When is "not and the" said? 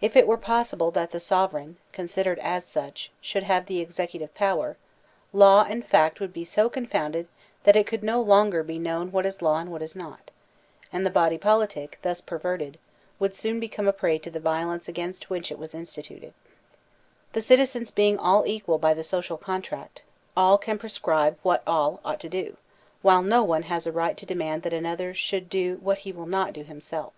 9.94-11.10